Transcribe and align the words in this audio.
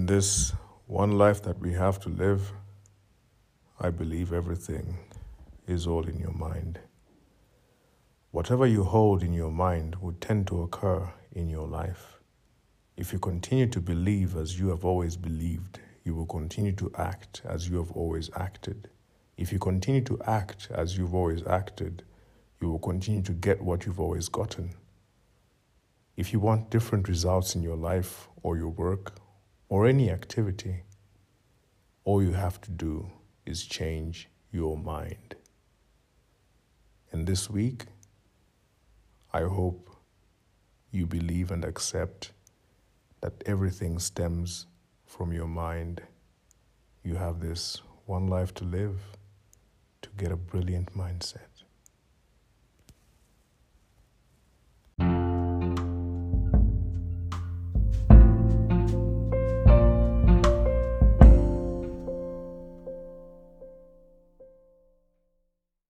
this 0.00 0.54
one 0.86 1.18
life 1.18 1.42
that 1.42 1.58
we 1.58 1.74
have 1.74 2.00
to 2.00 2.08
live, 2.08 2.50
I 3.78 3.90
believe 3.90 4.32
everything 4.32 4.96
is 5.66 5.86
all 5.86 6.08
in 6.08 6.18
your 6.18 6.32
mind. 6.32 6.80
Whatever 8.30 8.66
you 8.66 8.84
hold 8.84 9.22
in 9.22 9.34
your 9.34 9.50
mind 9.50 9.96
would 9.96 10.18
tend 10.18 10.46
to 10.46 10.62
occur 10.62 11.12
in 11.32 11.50
your 11.50 11.66
life. 11.68 12.20
If 12.96 13.12
you 13.12 13.18
continue 13.18 13.66
to 13.66 13.82
believe 13.82 14.34
as 14.34 14.58
you 14.58 14.68
have 14.68 14.86
always 14.86 15.18
believed, 15.18 15.78
you 16.04 16.14
will 16.14 16.24
continue 16.24 16.72
to 16.72 16.90
act 16.96 17.42
as 17.44 17.68
you 17.68 17.76
have 17.76 17.92
always 17.92 18.30
acted. 18.34 18.88
If 19.36 19.52
you 19.52 19.58
continue 19.58 20.02
to 20.04 20.18
act 20.26 20.68
as 20.70 20.96
you've 20.96 21.14
always 21.14 21.46
acted, 21.46 22.02
you 22.62 22.70
will 22.70 22.78
continue 22.78 23.20
to 23.24 23.32
get 23.32 23.60
what 23.60 23.84
you've 23.84 24.00
always 24.00 24.30
gotten. 24.30 24.72
If 26.16 26.32
you 26.32 26.40
want 26.40 26.70
different 26.70 27.08
results 27.08 27.54
in 27.54 27.62
your 27.62 27.76
life 27.76 28.28
or 28.42 28.56
your 28.56 28.70
work 28.70 29.18
or 29.72 29.86
any 29.86 30.10
activity, 30.10 30.82
all 32.04 32.22
you 32.22 32.32
have 32.32 32.60
to 32.60 32.70
do 32.70 33.10
is 33.46 33.64
change 33.64 34.28
your 34.50 34.76
mind. 34.76 35.34
And 37.10 37.26
this 37.26 37.48
week, 37.48 37.86
I 39.32 39.44
hope 39.44 39.88
you 40.90 41.06
believe 41.06 41.50
and 41.50 41.64
accept 41.64 42.32
that 43.22 43.42
everything 43.46 43.98
stems 43.98 44.66
from 45.06 45.32
your 45.32 45.48
mind. 45.48 46.02
You 47.02 47.14
have 47.14 47.40
this 47.40 47.80
one 48.04 48.26
life 48.26 48.52
to 48.56 48.64
live 48.64 49.00
to 50.02 50.10
get 50.18 50.30
a 50.30 50.36
brilliant 50.36 50.94
mindset. 50.94 51.51